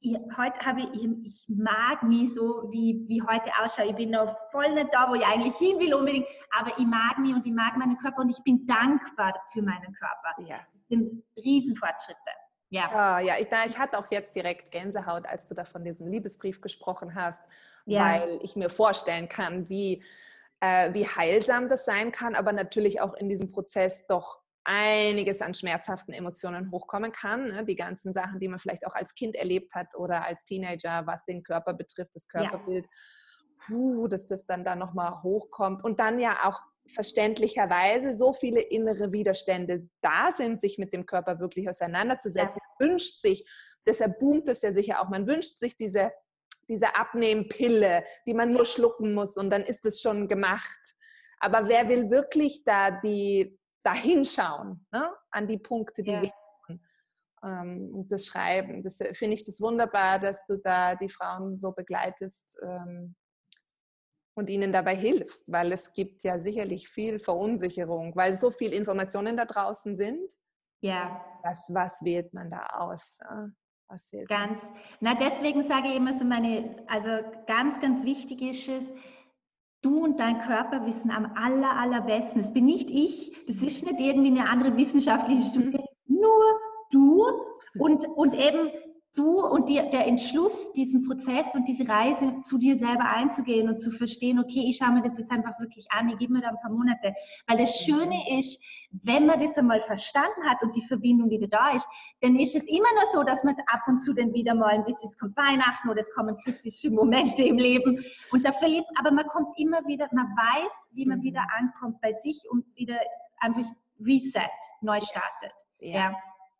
ich, 0.00 0.16
heute 0.36 0.60
habe 0.60 0.80
ich, 0.92 1.04
ich 1.24 1.44
mag 1.48 2.02
mich 2.02 2.34
so, 2.34 2.68
wie, 2.70 3.04
wie 3.08 3.22
heute 3.22 3.50
ausschaue. 3.62 3.86
Ich 3.86 3.96
bin 3.96 4.10
noch 4.10 4.36
voll 4.50 4.72
nicht 4.74 4.92
da, 4.92 5.08
wo 5.08 5.14
ich 5.14 5.26
eigentlich 5.26 5.56
hin 5.56 5.78
will 5.78 5.94
unbedingt, 5.94 6.26
aber 6.50 6.70
ich 6.76 6.86
mag 6.86 7.18
mich 7.18 7.34
und 7.34 7.46
ich 7.46 7.52
mag 7.52 7.76
meinen 7.76 7.96
Körper 7.96 8.22
und 8.22 8.30
ich 8.30 8.42
bin 8.42 8.66
dankbar 8.66 9.34
für 9.52 9.62
meinen 9.62 9.94
Körper. 9.94 10.48
Ja. 10.48 10.58
Das 10.58 10.88
sind 10.88 11.22
Riesenfortschritte. 11.36 12.45
Ja. 12.68 12.90
Ah, 12.90 13.20
ja, 13.20 13.34
ich, 13.38 13.48
ich 13.68 13.78
hatte 13.78 13.98
auch 13.98 14.10
jetzt 14.10 14.34
direkt 14.34 14.70
Gänsehaut, 14.72 15.26
als 15.26 15.46
du 15.46 15.54
da 15.54 15.64
von 15.64 15.84
diesem 15.84 16.08
Liebesbrief 16.08 16.60
gesprochen 16.60 17.14
hast, 17.14 17.42
ja. 17.84 18.04
weil 18.04 18.38
ich 18.42 18.56
mir 18.56 18.70
vorstellen 18.70 19.28
kann, 19.28 19.68
wie, 19.68 20.02
äh, 20.60 20.92
wie 20.92 21.06
heilsam 21.06 21.68
das 21.68 21.84
sein 21.84 22.10
kann, 22.10 22.34
aber 22.34 22.52
natürlich 22.52 23.00
auch 23.00 23.14
in 23.14 23.28
diesem 23.28 23.52
Prozess 23.52 24.06
doch 24.06 24.40
einiges 24.64 25.42
an 25.42 25.54
schmerzhaften 25.54 26.12
Emotionen 26.12 26.72
hochkommen 26.72 27.12
kann. 27.12 27.48
Ne? 27.48 27.64
Die 27.64 27.76
ganzen 27.76 28.12
Sachen, 28.12 28.40
die 28.40 28.48
man 28.48 28.58
vielleicht 28.58 28.84
auch 28.84 28.94
als 28.94 29.14
Kind 29.14 29.36
erlebt 29.36 29.74
hat 29.74 29.94
oder 29.94 30.24
als 30.24 30.44
Teenager, 30.44 31.06
was 31.06 31.24
den 31.24 31.44
Körper 31.44 31.72
betrifft, 31.72 32.16
das 32.16 32.26
Körperbild. 32.26 32.84
Ja. 32.84 32.90
Puh, 33.64 34.08
dass 34.08 34.26
das 34.26 34.44
dann 34.44 34.64
da 34.64 34.74
nochmal 34.74 35.22
hochkommt. 35.22 35.84
Und 35.84 36.00
dann 36.00 36.18
ja 36.18 36.38
auch 36.42 36.60
verständlicherweise 36.86 38.14
so 38.14 38.32
viele 38.32 38.60
innere 38.60 39.12
Widerstände 39.12 39.88
da 40.00 40.32
sind, 40.32 40.60
sich 40.60 40.78
mit 40.78 40.92
dem 40.92 41.06
Körper 41.06 41.40
wirklich 41.40 41.68
auseinanderzusetzen. 41.68 42.60
Ja. 42.60 42.74
Man 42.78 42.90
wünscht 42.90 43.20
sich, 43.20 43.48
deshalb 43.86 44.18
boomt 44.18 44.48
es 44.48 44.62
ja 44.62 44.72
sicher 44.72 45.00
auch, 45.00 45.08
man 45.08 45.26
wünscht 45.26 45.58
sich 45.58 45.76
diese, 45.76 46.12
diese 46.68 46.96
Abnehmpille, 46.96 48.04
die 48.26 48.34
man 48.34 48.52
nur 48.52 48.64
schlucken 48.64 49.14
muss 49.14 49.36
und 49.36 49.50
dann 49.50 49.62
ist 49.62 49.84
es 49.84 50.00
schon 50.00 50.28
gemacht. 50.28 50.94
Aber 51.38 51.68
wer 51.68 51.88
will 51.88 52.10
wirklich 52.10 52.64
da 52.64 52.90
die, 52.90 53.58
da 53.82 53.94
hinschauen, 53.94 54.86
ne? 54.92 55.10
an 55.30 55.46
die 55.46 55.58
Punkte, 55.58 56.02
die 56.02 56.12
ja. 56.12 56.22
wir 56.22 56.32
ähm, 57.46 57.90
und 57.94 58.12
das 58.12 58.26
Schreiben. 58.26 58.82
Das 58.82 59.00
äh, 59.00 59.14
finde 59.14 59.34
ich 59.34 59.44
das 59.44 59.60
wunderbar, 59.60 60.18
dass 60.18 60.44
du 60.46 60.58
da 60.58 60.94
die 60.94 61.08
Frauen 61.08 61.58
so 61.58 61.72
begleitest 61.72 62.58
ähm, 62.62 63.14
und 64.36 64.50
ihnen 64.50 64.72
dabei 64.72 64.94
hilfst, 64.94 65.50
weil 65.50 65.72
es 65.72 65.92
gibt 65.92 66.22
ja 66.22 66.38
sicherlich 66.38 66.88
viel 66.88 67.18
Verunsicherung, 67.18 68.14
weil 68.14 68.34
so 68.34 68.50
viel 68.50 68.72
Informationen 68.72 69.36
da 69.36 69.46
draußen 69.46 69.96
sind. 69.96 70.32
Ja. 70.80 71.24
Was, 71.42 71.70
was 71.72 72.04
wählt 72.04 72.32
man 72.34 72.50
da 72.50 72.66
aus? 72.78 73.18
Was 73.88 74.12
wählt 74.12 74.28
ganz. 74.28 74.62
Man? 74.62 74.80
Na, 75.00 75.14
deswegen 75.14 75.62
sage 75.62 75.88
ich 75.88 75.96
immer 75.96 76.12
so 76.12 76.24
meine, 76.24 76.76
also 76.86 77.08
ganz, 77.46 77.80
ganz 77.80 78.04
wichtig 78.04 78.42
ist 78.42 78.68
es, 78.68 78.92
Du 79.82 80.02
und 80.02 80.18
dein 80.18 80.40
Körper 80.40 80.84
wissen 80.84 81.12
am 81.12 81.32
aller, 81.36 81.78
allerbesten. 81.78 82.40
Es 82.40 82.52
bin 82.52 82.64
nicht 82.64 82.90
ich, 82.90 83.32
das 83.46 83.62
ist 83.62 83.84
nicht 83.84 84.00
irgendwie 84.00 84.30
eine 84.30 84.48
andere 84.48 84.76
wissenschaftliche 84.76 85.42
Studie, 85.50 85.84
nur 86.06 86.60
du 86.90 87.24
und, 87.78 88.04
und 88.16 88.34
eben 88.34 88.70
du 89.16 89.40
und 89.40 89.68
die, 89.68 89.74
der 89.74 90.06
Entschluss, 90.06 90.72
diesen 90.74 91.06
Prozess 91.06 91.54
und 91.54 91.66
diese 91.66 91.88
Reise 91.88 92.40
zu 92.42 92.58
dir 92.58 92.76
selber 92.76 93.04
einzugehen 93.04 93.68
und 93.68 93.80
zu 93.80 93.90
verstehen, 93.90 94.38
okay, 94.38 94.64
ich 94.68 94.76
schaue 94.76 94.92
mir 94.92 95.02
das 95.02 95.18
jetzt 95.18 95.32
einfach 95.32 95.58
wirklich 95.58 95.90
an, 95.90 96.08
ich 96.10 96.18
gebe 96.18 96.34
mir 96.34 96.42
da 96.42 96.48
ein 96.48 96.60
paar 96.60 96.70
Monate. 96.70 97.14
Weil 97.46 97.58
das 97.58 97.76
Schöne 97.78 98.38
ist, 98.38 98.62
wenn 98.90 99.26
man 99.26 99.40
das 99.40 99.56
einmal 99.56 99.80
verstanden 99.82 100.44
hat 100.44 100.62
und 100.62 100.76
die 100.76 100.86
Verbindung 100.86 101.30
wieder 101.30 101.48
da 101.48 101.70
ist, 101.70 101.88
dann 102.20 102.36
ist 102.36 102.54
es 102.54 102.64
immer 102.68 102.88
nur 102.94 103.10
so, 103.12 103.22
dass 103.22 103.42
man 103.42 103.56
ab 103.66 103.82
und 103.86 104.00
zu 104.00 104.12
dann 104.12 104.32
wieder 104.32 104.54
mal 104.54 104.68
ein 104.68 104.84
bisschen, 104.84 105.08
es 105.08 105.18
kommt 105.18 105.36
Weihnachten 105.36 105.88
oder 105.88 106.02
es 106.02 106.12
kommen 106.14 106.36
kritische 106.36 106.90
Momente 106.90 107.42
im 107.42 107.56
Leben 107.56 108.04
und 108.32 108.44
da 108.44 108.52
verliert, 108.52 108.86
aber 108.98 109.10
man 109.10 109.26
kommt 109.26 109.58
immer 109.58 109.84
wieder, 109.86 110.08
man 110.12 110.26
weiß, 110.26 110.90
wie 110.92 111.06
man 111.06 111.22
wieder 111.22 111.40
mhm. 111.40 111.68
ankommt 111.68 112.00
bei 112.00 112.12
sich 112.12 112.42
und 112.50 112.64
wieder 112.76 112.98
einfach 113.38 113.64
reset, 114.00 114.50
neu 114.82 115.00
startet. 115.00 115.52
Ja, 115.78 115.94
ja, 115.94 116.16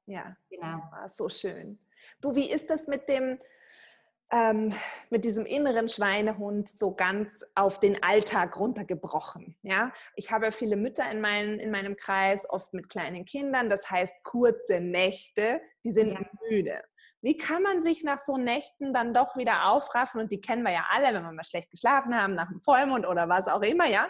ja. 0.06 0.36
genau. 0.50 0.82
Ah, 0.92 1.08
so 1.08 1.28
schön. 1.28 1.78
Du, 2.20 2.34
wie 2.34 2.50
ist 2.50 2.70
das 2.70 2.86
mit 2.86 3.08
dem, 3.08 3.38
ähm, 4.30 4.72
mit 5.10 5.24
diesem 5.24 5.46
inneren 5.46 5.88
Schweinehund 5.88 6.68
so 6.68 6.94
ganz 6.94 7.44
auf 7.54 7.78
den 7.78 8.02
Alltag 8.02 8.58
runtergebrochen. 8.58 9.56
Ja, 9.62 9.92
ich 10.16 10.32
habe 10.32 10.50
viele 10.50 10.76
Mütter 10.76 11.08
in, 11.10 11.20
mein, 11.20 11.60
in 11.60 11.70
meinem 11.70 11.96
Kreis, 11.96 12.48
oft 12.48 12.74
mit 12.74 12.88
kleinen 12.88 13.24
Kindern. 13.24 13.70
Das 13.70 13.90
heißt 13.90 14.24
kurze 14.24 14.80
Nächte, 14.80 15.60
die 15.84 15.90
sind 15.90 16.12
ja. 16.12 16.20
müde. 16.50 16.82
Wie 17.22 17.36
kann 17.36 17.62
man 17.62 17.82
sich 17.82 18.04
nach 18.04 18.18
so 18.18 18.36
Nächten 18.36 18.92
dann 18.92 19.14
doch 19.14 19.36
wieder 19.36 19.70
aufraffen? 19.70 20.20
Und 20.20 20.32
die 20.32 20.40
kennen 20.40 20.62
wir 20.62 20.72
ja 20.72 20.86
alle, 20.90 21.14
wenn 21.14 21.22
wir 21.22 21.32
mal 21.32 21.44
schlecht 21.44 21.70
geschlafen 21.70 22.20
haben, 22.20 22.34
nach 22.34 22.48
dem 22.48 22.60
Vollmond 22.60 23.06
oder 23.06 23.28
was 23.28 23.48
auch 23.48 23.62
immer, 23.62 23.86
ja 23.86 24.08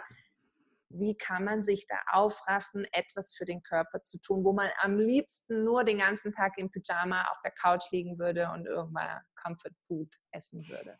wie 0.89 1.15
kann 1.15 1.43
man 1.43 1.63
sich 1.63 1.87
da 1.87 1.97
aufraffen, 2.11 2.85
etwas 2.91 3.33
für 3.33 3.45
den 3.45 3.61
Körper 3.61 4.03
zu 4.03 4.19
tun, 4.19 4.43
wo 4.43 4.53
man 4.53 4.69
am 4.81 4.97
liebsten 4.97 5.63
nur 5.63 5.83
den 5.83 5.97
ganzen 5.97 6.31
Tag 6.33 6.57
im 6.57 6.71
Pyjama 6.71 7.23
auf 7.31 7.37
der 7.43 7.51
Couch 7.51 7.91
liegen 7.91 8.17
würde 8.17 8.49
und 8.53 8.65
irgendwann 8.65 9.21
Comfort 9.35 9.73
Food 9.87 10.15
essen 10.31 10.67
würde? 10.69 10.97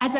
Also 0.00 0.18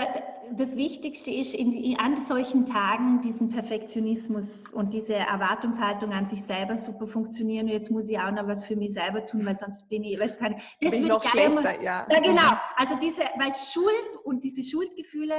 das 0.57 0.77
Wichtigste 0.77 1.31
ist 1.31 1.53
in, 1.53 1.99
an 1.99 2.25
solchen 2.25 2.65
Tagen 2.65 3.21
diesen 3.21 3.51
Perfektionismus 3.51 4.73
und 4.73 4.95
diese 4.95 5.15
Erwartungshaltung 5.15 6.13
an 6.13 6.25
sich 6.25 6.43
selber 6.43 6.79
super 6.79 7.07
funktionieren. 7.07 7.67
Und 7.67 7.73
jetzt 7.73 7.91
muss 7.91 8.09
ich 8.09 8.19
auch 8.19 8.31
noch 8.31 8.47
was 8.47 8.65
für 8.65 8.77
mich 8.77 8.95
selber 8.95 9.27
tun, 9.27 9.45
weil 9.45 9.59
sonst 9.59 9.87
bin 9.89 10.05
ich, 10.05 10.19
weiß 10.19 10.39
keine. 10.39 10.57
Das 10.81 10.93
bin 10.93 11.07
noch 11.07 11.23
schlechter, 11.23 11.83
ja. 11.83 12.07
Ja, 12.09 12.21
genau. 12.21 12.53
Also 12.77 12.95
diese, 12.99 13.23
weil 13.37 13.53
Schuld 13.55 14.25
und 14.25 14.43
diese 14.43 14.63
Schuldgefühle 14.63 15.35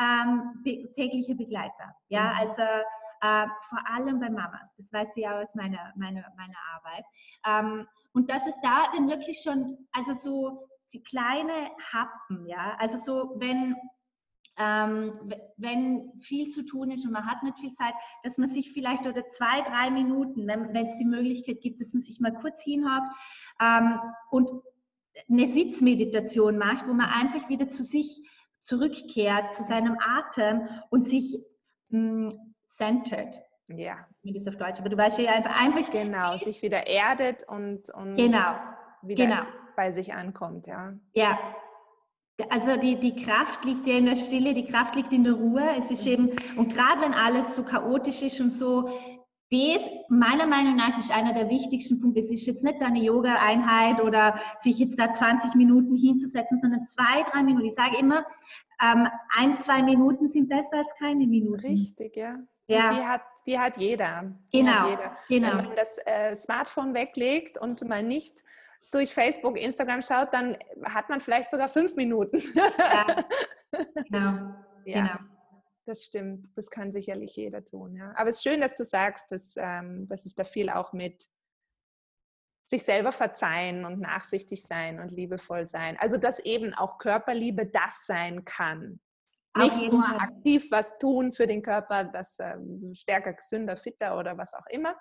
ähm, 0.00 0.62
be 0.64 0.90
tägliche 0.94 1.34
Begleiter. 1.34 1.94
Ja, 2.08 2.32
mhm. 2.32 2.48
also 2.48 2.62
äh, 3.22 3.46
vor 3.68 3.78
allem 3.88 4.18
bei 4.18 4.28
Mamas. 4.28 4.74
Das 4.76 4.92
weiß 4.92 5.16
ich 5.16 5.22
ja 5.22 5.40
aus 5.40 5.54
meiner, 5.54 5.92
meiner, 5.96 6.24
meiner 6.36 6.58
Arbeit. 6.74 7.04
Ähm, 7.46 7.86
und 8.12 8.28
das 8.28 8.46
ist 8.46 8.58
da 8.62 8.90
dann 8.92 9.08
wirklich 9.08 9.40
schon, 9.42 9.78
also 9.92 10.12
so 10.12 10.68
die 10.92 11.02
kleine 11.02 11.70
Happen, 11.92 12.46
ja, 12.46 12.76
also 12.78 12.98
so, 12.98 13.34
wenn, 13.38 13.76
ähm, 14.58 15.32
wenn 15.56 16.12
viel 16.20 16.48
zu 16.48 16.64
tun 16.64 16.90
ist 16.90 17.06
und 17.06 17.12
man 17.12 17.24
hat 17.24 17.42
nicht 17.44 17.58
viel 17.60 17.72
Zeit, 17.74 17.94
dass 18.24 18.38
man 18.38 18.50
sich 18.50 18.72
vielleicht 18.72 19.06
oder 19.06 19.30
zwei, 19.30 19.62
drei 19.62 19.90
Minuten, 19.90 20.46
wenn, 20.46 20.86
es 20.86 20.96
die 20.96 21.06
Möglichkeit 21.06 21.60
gibt, 21.62 21.80
dass 21.80 21.94
man 21.94 22.02
sich 22.02 22.20
mal 22.20 22.34
kurz 22.34 22.60
hinhockt 22.60 23.08
ähm, 23.60 24.00
und 24.30 24.50
eine 25.30 25.46
Sitzmeditation 25.46 26.58
macht, 26.58 26.88
wo 26.88 26.92
man 26.92 27.06
einfach 27.06 27.48
wieder 27.48 27.70
zu 27.70 27.84
sich 27.84 28.28
zurückkehrt, 28.60 29.54
zu 29.54 29.62
seinem 29.62 29.96
Atem 30.00 30.68
und 30.90 31.06
sich 31.06 31.38
mh, 31.90 32.30
hm, 32.30 32.54
centered. 32.72 33.34
Ja. 33.68 34.06
Wie 34.22 34.32
das 34.32 34.46
auf 34.48 34.56
Deutsch, 34.56 34.80
aber 34.80 34.88
du 34.88 34.96
weißt 34.96 35.18
ja 35.18 35.32
einfach, 35.32 35.60
einfach. 35.60 35.90
Genau, 35.90 36.36
sich 36.36 36.62
wieder 36.62 36.86
erdet 36.86 37.46
und, 37.48 37.90
und 37.90 38.16
genau. 38.16 38.56
wieder 39.02 39.26
genau. 39.26 39.42
bei 39.76 39.92
sich 39.92 40.14
ankommt, 40.14 40.66
ja. 40.66 40.94
Ja. 41.14 41.38
Also 42.50 42.76
die, 42.76 42.98
die 42.98 43.14
Kraft 43.14 43.64
liegt 43.64 43.86
ja 43.86 43.94
in 43.94 44.06
der 44.06 44.16
Stille, 44.16 44.54
die 44.54 44.66
Kraft 44.66 44.96
liegt 44.96 45.12
in 45.12 45.22
der 45.22 45.34
Ruhe. 45.34 45.62
Es 45.78 45.90
ist 45.90 46.06
eben, 46.06 46.30
und 46.56 46.74
gerade 46.74 47.00
wenn 47.02 47.14
alles 47.14 47.54
so 47.54 47.62
chaotisch 47.62 48.22
ist 48.22 48.40
und 48.40 48.54
so, 48.54 48.88
das 49.50 49.82
meiner 50.08 50.46
Meinung 50.46 50.76
nach 50.76 50.98
ist 50.98 51.14
einer 51.14 51.34
der 51.34 51.50
wichtigsten 51.50 52.00
Punkte. 52.00 52.20
Es 52.20 52.32
ist 52.32 52.46
jetzt 52.46 52.64
nicht 52.64 52.80
eine 52.80 53.00
Yoga-Einheit 53.00 54.02
oder 54.02 54.40
sich 54.58 54.78
jetzt 54.78 54.98
da 54.98 55.12
20 55.12 55.54
Minuten 55.54 55.94
hinzusetzen, 55.94 56.58
sondern 56.58 56.86
zwei, 56.86 57.22
drei 57.30 57.42
Minuten. 57.42 57.66
Ich 57.66 57.74
sage 57.74 57.98
immer, 57.98 58.24
ähm, 58.82 59.08
ein, 59.36 59.58
zwei 59.58 59.82
Minuten 59.82 60.26
sind 60.26 60.48
besser 60.48 60.78
als 60.78 60.94
keine 60.98 61.26
Minuten. 61.26 61.60
Richtig, 61.60 62.16
ja. 62.16 62.38
Ja. 62.66 62.90
Die 62.94 63.04
hat, 63.04 63.22
die 63.46 63.58
hat 63.58 63.76
jeder. 63.76 64.34
Genau, 64.52 64.72
hat 64.72 64.90
jeder. 64.90 65.16
genau. 65.28 65.58
Wenn 65.58 65.66
man 65.66 65.76
das 65.76 65.98
äh, 66.06 66.34
Smartphone 66.36 66.94
weglegt 66.94 67.58
und 67.58 67.86
mal 67.88 68.02
nicht 68.02 68.42
durch 68.92 69.12
Facebook, 69.12 69.58
Instagram 69.58 70.02
schaut, 70.02 70.32
dann 70.32 70.56
hat 70.84 71.08
man 71.08 71.20
vielleicht 71.20 71.50
sogar 71.50 71.68
fünf 71.68 71.96
Minuten. 71.96 72.42
Ja, 72.54 73.06
genau. 74.08 74.54
ja. 74.84 75.06
genau. 75.06 75.18
Das 75.84 76.04
stimmt, 76.04 76.46
das 76.56 76.70
kann 76.70 76.92
sicherlich 76.92 77.34
jeder 77.34 77.64
tun. 77.64 77.96
Ja. 77.96 78.12
Aber 78.14 78.30
es 78.30 78.36
ist 78.36 78.44
schön, 78.44 78.60
dass 78.60 78.74
du 78.74 78.84
sagst, 78.84 79.32
dass, 79.32 79.54
ähm, 79.56 80.06
dass 80.08 80.26
es 80.26 80.34
da 80.34 80.44
viel 80.44 80.70
auch 80.70 80.92
mit 80.92 81.26
sich 82.64 82.84
selber 82.84 83.12
verzeihen 83.12 83.84
und 83.84 84.00
nachsichtig 84.00 84.62
sein 84.62 85.00
und 85.00 85.10
liebevoll 85.10 85.66
sein. 85.66 85.96
Also 85.98 86.18
dass 86.18 86.38
eben 86.38 86.72
auch 86.74 86.98
Körperliebe 86.98 87.66
das 87.66 88.06
sein 88.06 88.44
kann. 88.44 89.00
Nicht 89.56 89.92
nur 89.92 90.02
Fall. 90.02 90.18
aktiv 90.18 90.70
was 90.70 90.98
tun 90.98 91.32
für 91.32 91.46
den 91.46 91.62
Körper, 91.62 92.04
das 92.04 92.38
ähm, 92.40 92.92
stärker, 92.94 93.34
gesünder, 93.34 93.76
fitter 93.76 94.18
oder 94.18 94.38
was 94.38 94.54
auch 94.54 94.66
immer, 94.70 94.96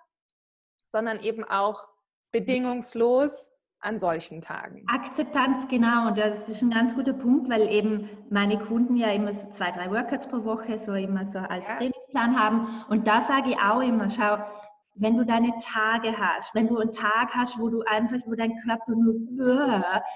sondern 0.92 1.20
eben 1.20 1.44
auch 1.46 1.88
bedingungslos 2.32 3.52
an 3.80 3.98
solchen 3.98 4.42
Tagen. 4.42 4.86
Akzeptanz, 4.88 5.68
genau. 5.68 6.08
Und 6.08 6.18
das 6.18 6.48
ist 6.48 6.62
ein 6.62 6.70
ganz 6.70 6.96
guter 6.96 7.14
Punkt, 7.14 7.50
weil 7.50 7.68
eben 7.68 8.10
meine 8.30 8.60
Kunden 8.60 8.96
ja 8.96 9.12
immer 9.12 9.34
so 9.34 9.50
zwei, 9.52 9.72
drei 9.72 9.90
Workouts 9.90 10.28
pro 10.28 10.44
Woche 10.44 10.80
so 10.80 10.94
immer 10.94 11.26
so 11.26 11.40
als 11.40 11.68
ja. 11.68 11.78
Trainingsplan 11.78 12.40
haben. 12.40 12.68
Und 12.90 13.08
da 13.08 13.22
sage 13.22 13.52
ich 13.52 13.58
auch 13.58 13.82
immer, 13.82 14.10
schau, 14.10 14.38
wenn 14.96 15.18
du 15.18 15.26
deine 15.26 15.52
Tage 15.60 16.18
hast, 16.18 16.54
wenn 16.54 16.68
du 16.68 16.78
einen 16.78 16.92
Tag 16.92 17.34
hast, 17.34 17.58
wo 17.58 17.70
du 17.70 17.82
einfach, 17.82 18.20
wo 18.26 18.36
dein 18.36 18.56
Körper 18.62 18.92
nur, 18.92 19.14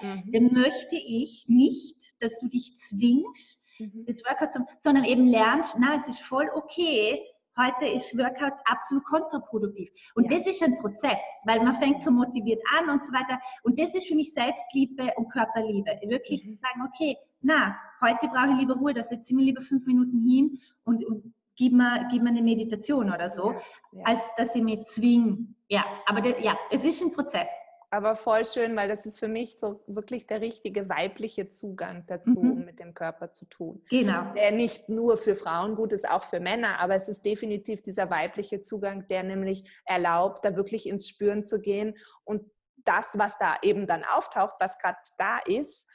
mhm. 0.00 0.32
dann 0.32 0.52
möchte 0.52 0.96
ich 0.96 1.46
nicht, 1.48 2.14
dass 2.22 2.38
du 2.38 2.48
dich 2.48 2.78
zwingst, 2.78 3.64
mhm. 3.78 4.04
das 4.06 4.22
Workout 4.24 4.54
zu, 4.54 4.66
sondern 4.80 5.04
eben 5.04 5.26
lernst, 5.26 5.76
na, 5.78 5.96
es 5.98 6.08
ist 6.08 6.20
voll 6.20 6.50
okay, 6.54 7.20
Heute 7.58 7.86
ist 7.86 8.16
Workout 8.18 8.52
absolut 8.66 9.02
kontraproduktiv. 9.04 9.88
Und 10.14 10.30
ja. 10.30 10.36
das 10.36 10.46
ist 10.46 10.62
ein 10.62 10.78
Prozess, 10.78 11.22
weil 11.46 11.62
man 11.62 11.72
fängt 11.72 12.02
so 12.02 12.10
motiviert 12.10 12.60
an 12.78 12.90
und 12.90 13.02
so 13.02 13.12
weiter. 13.14 13.40
Und 13.62 13.80
das 13.80 13.94
ist 13.94 14.08
für 14.08 14.14
mich 14.14 14.34
Selbstliebe 14.34 15.10
und 15.16 15.30
Körperliebe. 15.32 15.98
Wirklich 16.06 16.44
mhm. 16.44 16.48
zu 16.48 16.54
sagen, 16.56 16.86
okay, 16.86 17.16
na, 17.40 17.74
heute 18.02 18.28
brauche 18.28 18.50
ich 18.50 18.58
lieber 18.58 18.74
Ruhe, 18.74 18.92
da 18.92 19.02
setze 19.02 19.30
ich 19.30 19.36
mir 19.36 19.44
lieber 19.44 19.62
fünf 19.62 19.86
Minuten 19.86 20.20
hin 20.20 20.60
und, 20.84 21.02
und 21.06 21.32
gib, 21.56 21.72
mir, 21.72 22.06
gib 22.10 22.22
mir 22.22 22.28
eine 22.28 22.42
Meditation 22.42 23.10
oder 23.10 23.30
so, 23.30 23.52
ja. 23.52 23.60
Ja. 23.92 24.04
als 24.04 24.20
dass 24.36 24.54
ich 24.54 24.62
mich 24.62 24.84
zwinge. 24.84 25.46
Ja, 25.68 25.86
aber 26.06 26.20
das, 26.20 26.34
ja, 26.42 26.58
es 26.70 26.84
ist 26.84 27.02
ein 27.02 27.12
Prozess 27.12 27.48
aber 27.96 28.14
voll 28.14 28.44
schön, 28.44 28.76
weil 28.76 28.88
das 28.88 29.06
ist 29.06 29.18
für 29.18 29.28
mich 29.28 29.56
so 29.58 29.82
wirklich 29.86 30.26
der 30.26 30.42
richtige 30.42 30.88
weibliche 30.88 31.48
Zugang 31.48 32.04
dazu, 32.06 32.42
mhm. 32.42 32.50
um 32.52 32.64
mit 32.66 32.78
dem 32.78 32.92
Körper 32.92 33.30
zu 33.30 33.46
tun. 33.46 33.82
Genau. 33.88 34.34
Der 34.34 34.50
nicht 34.50 34.90
nur 34.90 35.16
für 35.16 35.34
Frauen 35.34 35.76
gut 35.76 35.92
ist, 35.92 36.06
auch 36.08 36.24
für 36.24 36.38
Männer, 36.38 36.78
aber 36.78 36.94
es 36.94 37.08
ist 37.08 37.24
definitiv 37.24 37.82
dieser 37.82 38.10
weibliche 38.10 38.60
Zugang, 38.60 39.08
der 39.08 39.22
nämlich 39.22 39.64
erlaubt, 39.86 40.44
da 40.44 40.56
wirklich 40.56 40.86
ins 40.86 41.08
Spüren 41.08 41.42
zu 41.42 41.60
gehen 41.60 41.96
und 42.24 42.42
das, 42.84 43.18
was 43.18 43.38
da 43.38 43.56
eben 43.62 43.86
dann 43.86 44.04
auftaucht, 44.04 44.56
was 44.60 44.78
gerade 44.78 44.98
da 45.16 45.38
ist, 45.46 45.88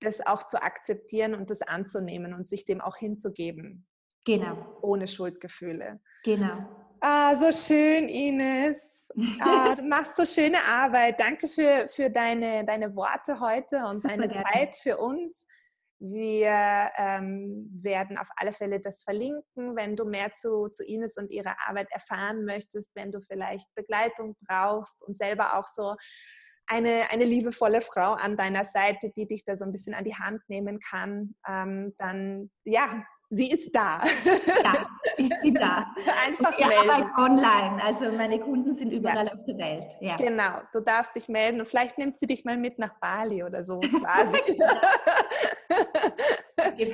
das 0.00 0.24
auch 0.26 0.42
zu 0.42 0.60
akzeptieren 0.62 1.34
und 1.34 1.48
das 1.50 1.62
anzunehmen 1.62 2.34
und 2.34 2.46
sich 2.46 2.64
dem 2.64 2.80
auch 2.80 2.96
hinzugeben. 2.96 3.86
Genau. 4.24 4.78
Ohne 4.82 5.06
Schuldgefühle. 5.06 6.00
Genau. 6.24 6.68
Ah, 7.00 7.36
so 7.36 7.52
schön, 7.52 8.08
Ines. 8.08 9.03
Ah, 9.40 9.74
du 9.76 9.82
machst 9.82 10.16
so 10.16 10.24
schöne 10.24 10.62
Arbeit. 10.62 11.20
Danke 11.20 11.48
für, 11.48 11.88
für 11.88 12.10
deine, 12.10 12.64
deine 12.64 12.94
Worte 12.94 13.40
heute 13.40 13.84
und 13.86 14.02
Super 14.02 14.16
deine 14.16 14.28
gerne. 14.28 14.44
Zeit 14.52 14.76
für 14.76 14.98
uns. 14.98 15.46
Wir 16.00 16.90
ähm, 16.98 17.70
werden 17.82 18.18
auf 18.18 18.28
alle 18.36 18.52
Fälle 18.52 18.80
das 18.80 19.02
verlinken, 19.02 19.76
wenn 19.76 19.96
du 19.96 20.04
mehr 20.04 20.32
zu, 20.32 20.68
zu 20.68 20.84
Ines 20.84 21.16
und 21.16 21.30
ihrer 21.30 21.56
Arbeit 21.66 21.88
erfahren 21.90 22.44
möchtest, 22.44 22.94
wenn 22.94 23.12
du 23.12 23.20
vielleicht 23.20 23.72
Begleitung 23.74 24.36
brauchst 24.46 25.02
und 25.02 25.16
selber 25.16 25.56
auch 25.56 25.66
so 25.66 25.94
eine, 26.66 27.10
eine 27.10 27.24
liebevolle 27.24 27.80
Frau 27.80 28.12
an 28.12 28.36
deiner 28.36 28.64
Seite, 28.64 29.12
die 29.16 29.26
dich 29.26 29.44
da 29.44 29.56
so 29.56 29.64
ein 29.64 29.72
bisschen 29.72 29.94
an 29.94 30.04
die 30.04 30.16
Hand 30.16 30.42
nehmen 30.48 30.80
kann, 30.80 31.34
ähm, 31.48 31.94
dann 31.98 32.50
ja, 32.64 33.04
Sie 33.30 33.50
ist 33.50 33.74
da. 33.74 34.00
Ja, 34.62 34.86
ich 35.16 35.30
bin 35.42 35.54
da. 35.54 35.86
Einfach 36.26 36.58
ich 36.58 36.66
melden. 36.66 36.90
arbeite 36.90 37.10
online, 37.18 37.82
also 37.82 38.16
meine 38.16 38.38
Kunden 38.38 38.76
sind 38.76 38.92
überall 38.92 39.26
ja. 39.26 39.32
auf 39.32 39.44
der 39.46 39.58
Welt. 39.58 39.96
Ja. 40.00 40.16
Genau, 40.16 40.60
du 40.72 40.80
darfst 40.80 41.16
dich 41.16 41.28
melden 41.28 41.60
und 41.60 41.66
vielleicht 41.66 41.98
nimmt 41.98 42.18
sie 42.18 42.26
dich 42.26 42.44
mal 42.44 42.56
mit 42.56 42.78
nach 42.78 42.94
Bali 43.00 43.42
oder 43.42 43.64
so 43.64 43.80
quasi. 43.80 44.38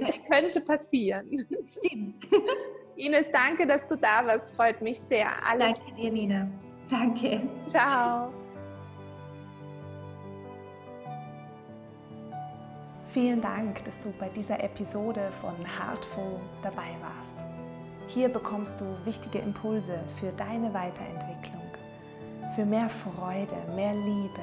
das 0.01 0.25
könnte 0.31 0.61
passieren. 0.61 1.47
Stimmt. 1.67 2.27
Ines, 2.97 3.31
danke, 3.33 3.67
dass 3.67 3.87
du 3.87 3.97
da 3.97 4.27
warst. 4.27 4.55
Freut 4.55 4.81
mich 4.81 5.01
sehr. 5.01 5.29
Alles 5.47 5.79
danke 5.79 5.95
dir, 5.95 6.11
Nina. 6.11 6.49
Danke. 6.89 7.43
Ciao. 7.67 8.33
Vielen 13.13 13.41
Dank, 13.41 13.85
dass 13.87 13.99
du 13.99 14.13
bei 14.21 14.29
dieser 14.29 14.63
Episode 14.63 15.33
von 15.41 15.57
Heartful 15.67 16.39
dabei 16.63 16.95
warst. 17.03 17.35
Hier 18.07 18.29
bekommst 18.29 18.81
du 18.81 18.85
wichtige 19.05 19.39
Impulse 19.39 19.99
für 20.21 20.31
deine 20.31 20.73
Weiterentwicklung, 20.73 21.73
für 22.55 22.65
mehr 22.65 22.89
Freude, 22.89 23.57
mehr 23.75 23.95
Liebe, 23.95 24.41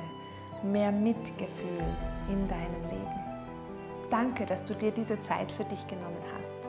mehr 0.63 0.91
Mitgefühl 0.91 1.85
in 2.27 2.45
deinem 2.49 2.83
Leben. 2.89 4.09
Danke, 4.09 4.45
dass 4.45 4.65
du 4.65 4.73
dir 4.73 4.91
diese 4.91 5.17
Zeit 5.21 5.49
für 5.53 5.63
dich 5.63 5.87
genommen 5.87 6.17
hast. 6.37 6.59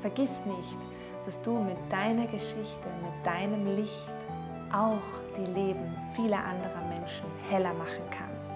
Vergiss 0.00 0.44
nicht, 0.44 0.78
dass 1.24 1.40
du 1.42 1.52
mit 1.60 1.78
deiner 1.88 2.26
Geschichte, 2.26 2.88
mit 3.00 3.24
deinem 3.24 3.76
Licht 3.76 4.12
auch 4.72 4.98
die 5.38 5.52
Leben 5.52 5.96
vieler 6.16 6.44
anderer 6.44 6.82
Menschen 6.88 7.26
heller 7.48 7.74
machen 7.74 8.02
kannst. 8.10 8.55